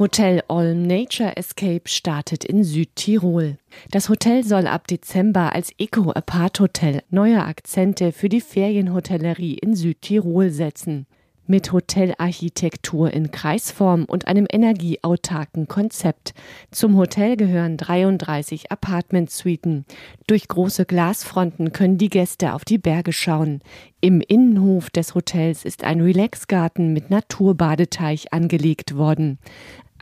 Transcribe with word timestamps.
Hotel 0.00 0.42
Olm 0.48 0.80
Nature 0.84 1.36
Escape 1.36 1.82
startet 1.84 2.42
in 2.42 2.64
Südtirol. 2.64 3.58
Das 3.90 4.08
Hotel 4.08 4.44
soll 4.44 4.66
ab 4.66 4.86
Dezember 4.86 5.54
als 5.54 5.72
Eco-Apart-Hotel 5.76 7.02
neue 7.10 7.44
Akzente 7.44 8.10
für 8.12 8.30
die 8.30 8.40
Ferienhotellerie 8.40 9.58
in 9.58 9.76
Südtirol 9.76 10.48
setzen. 10.48 11.06
Mit 11.46 11.72
Hotelarchitektur 11.72 13.12
in 13.12 13.30
Kreisform 13.30 14.04
und 14.04 14.26
einem 14.26 14.46
energieautarken 14.50 15.68
Konzept. 15.68 16.32
Zum 16.70 16.96
Hotel 16.96 17.36
gehören 17.36 17.76
33 17.76 18.72
Apartment-Suiten. 18.72 19.84
Durch 20.28 20.48
große 20.48 20.86
Glasfronten 20.86 21.72
können 21.72 21.98
die 21.98 22.08
Gäste 22.08 22.54
auf 22.54 22.64
die 22.64 22.78
Berge 22.78 23.12
schauen. 23.12 23.60
Im 24.00 24.22
Innenhof 24.22 24.88
des 24.88 25.14
Hotels 25.14 25.64
ist 25.66 25.84
ein 25.84 26.00
Relaxgarten 26.00 26.92
mit 26.94 27.10
Naturbadeteich 27.10 28.32
angelegt 28.32 28.96
worden. 28.96 29.38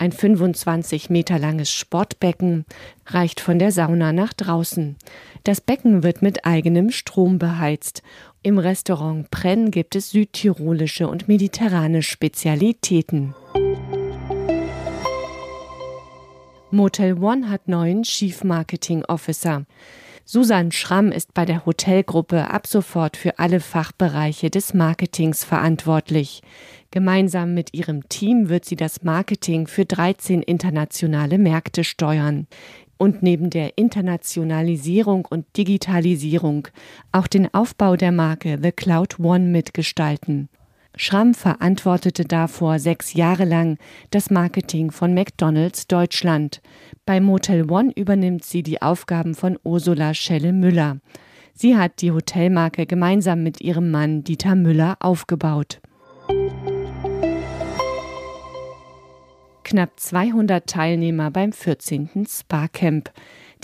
Ein 0.00 0.12
25 0.12 1.10
Meter 1.10 1.40
langes 1.40 1.72
Sportbecken 1.72 2.64
reicht 3.06 3.40
von 3.40 3.58
der 3.58 3.72
Sauna 3.72 4.12
nach 4.12 4.32
draußen. 4.32 4.94
Das 5.42 5.60
Becken 5.60 6.04
wird 6.04 6.22
mit 6.22 6.46
eigenem 6.46 6.92
Strom 6.92 7.40
beheizt. 7.40 8.04
Im 8.44 8.58
Restaurant 8.58 9.28
Prenn 9.32 9.72
gibt 9.72 9.96
es 9.96 10.10
südtirolische 10.10 11.08
und 11.08 11.26
mediterrane 11.26 12.02
Spezialitäten. 12.02 13.34
Motel 16.70 17.20
One 17.20 17.50
hat 17.50 17.66
neuen 17.66 18.04
Chief 18.04 18.44
Marketing 18.44 19.04
Officer. 19.04 19.64
Susan 20.30 20.72
Schramm 20.72 21.10
ist 21.10 21.32
bei 21.32 21.46
der 21.46 21.64
Hotelgruppe 21.64 22.50
ab 22.50 22.66
sofort 22.66 23.16
für 23.16 23.38
alle 23.38 23.60
Fachbereiche 23.60 24.50
des 24.50 24.74
Marketings 24.74 25.42
verantwortlich. 25.42 26.42
Gemeinsam 26.90 27.54
mit 27.54 27.72
ihrem 27.72 28.06
Team 28.10 28.50
wird 28.50 28.66
sie 28.66 28.76
das 28.76 29.02
Marketing 29.02 29.66
für 29.66 29.86
13 29.86 30.42
internationale 30.42 31.38
Märkte 31.38 31.82
steuern 31.82 32.46
und 32.98 33.22
neben 33.22 33.48
der 33.48 33.78
Internationalisierung 33.78 35.24
und 35.24 35.46
Digitalisierung 35.56 36.68
auch 37.10 37.26
den 37.26 37.54
Aufbau 37.54 37.96
der 37.96 38.12
Marke 38.12 38.58
The 38.62 38.72
Cloud 38.72 39.18
One 39.18 39.46
mitgestalten. 39.46 40.50
Schramm 41.00 41.32
verantwortete 41.32 42.24
davor 42.24 42.80
sechs 42.80 43.14
Jahre 43.14 43.44
lang 43.44 43.78
das 44.10 44.30
Marketing 44.30 44.90
von 44.90 45.14
McDonald's 45.14 45.86
Deutschland. 45.86 46.60
Bei 47.06 47.20
Motel 47.20 47.70
One 47.70 47.92
übernimmt 47.94 48.44
sie 48.44 48.64
die 48.64 48.82
Aufgaben 48.82 49.36
von 49.36 49.56
Ursula 49.62 50.12
Schelle-Müller. 50.12 50.98
Sie 51.54 51.76
hat 51.76 52.02
die 52.02 52.10
Hotelmarke 52.10 52.84
gemeinsam 52.84 53.44
mit 53.44 53.60
ihrem 53.60 53.92
Mann 53.92 54.24
Dieter 54.24 54.56
Müller 54.56 54.96
aufgebaut. 54.98 55.80
Knapp 59.62 60.00
200 60.00 60.66
Teilnehmer 60.66 61.30
beim 61.30 61.52
14. 61.52 62.26
Spa-Camp. 62.28 63.12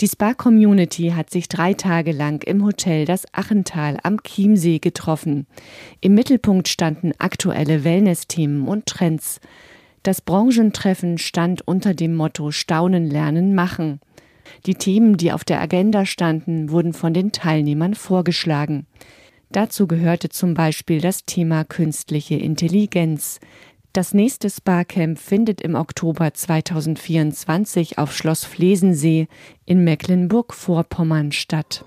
Die 0.01 0.09
Spa-Community 0.09 1.13
hat 1.15 1.29
sich 1.29 1.47
drei 1.47 1.73
Tage 1.73 2.11
lang 2.11 2.43
im 2.43 2.65
Hotel 2.65 3.05
Das 3.05 3.25
Achental 3.31 3.97
am 4.03 4.21
Chiemsee 4.21 4.79
getroffen. 4.79 5.47
Im 6.01 6.15
Mittelpunkt 6.15 6.67
standen 6.67 7.13
aktuelle 7.17 7.85
Wellness-Themen 7.85 8.67
und 8.67 8.87
Trends. 8.87 9.39
Das 10.03 10.19
Branchentreffen 10.19 11.17
stand 11.17 11.65
unter 11.65 11.93
dem 11.93 12.13
Motto 12.13 12.51
Staunen, 12.51 13.09
Lernen, 13.09 13.55
Machen. 13.55 14.01
Die 14.65 14.75
Themen, 14.75 15.15
die 15.15 15.31
auf 15.31 15.45
der 15.45 15.61
Agenda 15.61 16.05
standen, 16.05 16.71
wurden 16.71 16.91
von 16.91 17.13
den 17.13 17.31
Teilnehmern 17.31 17.95
vorgeschlagen. 17.95 18.87
Dazu 19.49 19.87
gehörte 19.87 20.27
zum 20.27 20.55
Beispiel 20.55 20.99
das 20.99 21.23
Thema 21.25 21.63
künstliche 21.63 22.35
Intelligenz. 22.35 23.39
Das 23.95 24.13
nächste 24.13 24.49
Spa-Camp 24.49 25.17
findet 25.17 25.61
im 25.61 25.73
Oktober 25.75 26.33
2024 26.33 27.97
auf 27.97 28.13
Schloss 28.13 28.43
Flesensee 28.43 29.29
in 29.65 29.85
Mecklenburg-Vorpommern 29.85 31.31
statt. 31.31 31.85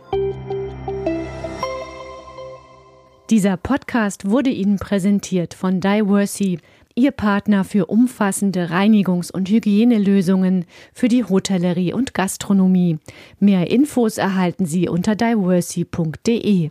Dieser 3.29 3.59
Podcast 3.59 4.31
wurde 4.31 4.49
Ihnen 4.49 4.79
präsentiert 4.79 5.53
von 5.53 5.83
Diversey, 5.83 6.61
Ihr 6.95 7.11
Partner 7.11 7.63
für 7.63 7.85
umfassende 7.85 8.71
Reinigungs- 8.71 9.31
und 9.31 9.51
Hygienelösungen 9.51 10.65
für 10.95 11.09
die 11.09 11.25
Hotellerie 11.25 11.93
und 11.93 12.15
Gastronomie. 12.15 13.01
Mehr 13.39 13.71
Infos 13.71 14.17
erhalten 14.17 14.65
Sie 14.65 14.89
unter 14.89 15.15
diversey.de. 15.15 16.71